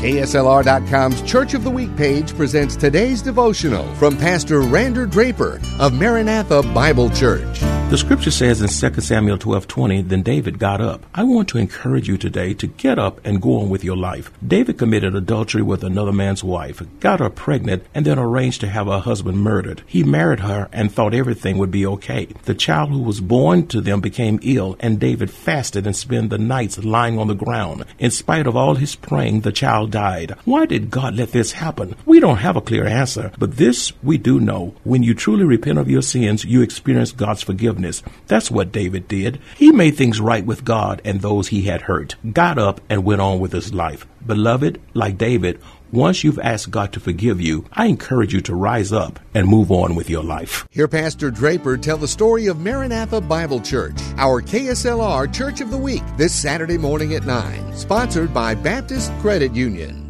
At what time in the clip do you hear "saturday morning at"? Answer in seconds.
56.34-57.26